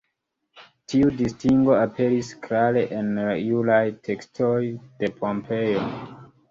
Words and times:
Tiu 0.93 1.11
distingo 1.19 1.75
aperis 1.81 2.31
klare 2.47 2.85
en 3.03 3.15
la 3.29 3.37
juraj 3.43 3.81
tekstoj 4.09 4.61
de 5.05 5.17
Pompejo. 5.23 5.91